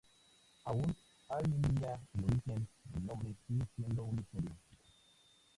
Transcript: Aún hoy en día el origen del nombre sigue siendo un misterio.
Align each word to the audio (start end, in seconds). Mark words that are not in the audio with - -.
Aún 0.65 0.95
hoy 1.27 1.43
en 1.43 1.75
día 1.75 1.99
el 2.15 2.23
origen 2.23 2.67
del 2.85 3.05
nombre 3.05 3.35
sigue 3.47 3.67
siendo 3.75 4.03
un 4.05 4.15
misterio. 4.15 4.57